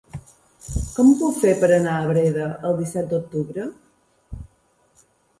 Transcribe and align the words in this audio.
Com 0.93 1.09
ho 1.09 1.17
puc 1.17 1.35
fer 1.41 1.51
per 1.63 1.67
anar 1.75 1.97
a 1.97 2.07
Breda 2.11 2.47
el 2.69 2.73
disset 2.79 3.11
d'octubre? 3.11 3.67